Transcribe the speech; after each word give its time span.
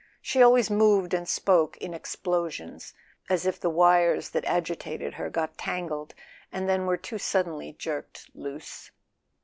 She 0.19 0.41
always 0.41 0.71
moved 0.71 1.13
and 1.13 1.29
spoke 1.29 1.77
in 1.77 1.91
explo¬ 1.91 2.49
sions, 2.49 2.95
as 3.29 3.45
if 3.45 3.59
the 3.59 3.69
wires 3.69 4.31
that 4.31 4.43
agitated 4.45 5.13
her 5.13 5.29
got 5.29 5.59
tangled, 5.59 6.15
and 6.51 6.67
then 6.67 6.87
were 6.87 6.97
too 6.97 7.19
suddenly 7.19 7.73
jerked 7.73 8.27
loose. 8.33 8.89